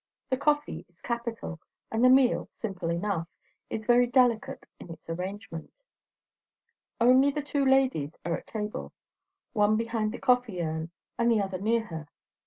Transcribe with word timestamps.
The 0.31 0.37
coffee 0.37 0.83
is 0.89 0.99
capital; 0.99 1.59
and 1.91 2.03
the 2.03 2.09
meal, 2.09 2.49
simple 2.59 2.89
enough, 2.89 3.27
is 3.69 3.85
very 3.85 4.07
delicate 4.07 4.65
in 4.79 4.89
its 4.89 5.07
arrangement. 5.07 5.71
Only 6.99 7.29
the 7.29 7.43
two 7.43 7.63
ladies 7.63 8.17
are 8.25 8.33
at 8.35 8.47
the 8.47 8.51
table; 8.51 8.93
one 9.53 9.77
behind 9.77 10.11
the 10.11 10.17
coffee 10.17 10.59
urn, 10.59 10.89
and 11.19 11.29
the 11.29 11.39
other 11.39 11.59
near 11.59 11.83
her. 11.83 12.07